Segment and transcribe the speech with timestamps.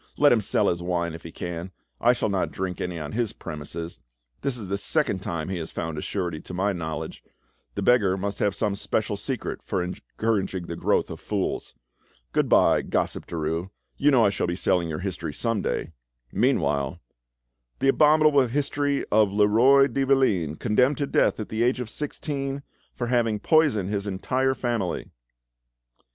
[0.17, 1.69] Let him sell his wine if he can;
[1.99, 3.99] I shall not drink any on his premises.
[4.41, 7.23] This is the second time he has found a surety to my knowledge;
[7.75, 11.75] the beggar must have some special secret for encouraging the growth of fools.
[12.31, 15.91] Good bye, gossip Derues; you know I shall be selling your history some day.
[16.31, 16.99] Meanwhile——
[17.77, 22.63] "The abominable history of Leroi de Valine, condemned to death at the age of sixteen
[22.95, 25.11] for having poisoned his entire family!"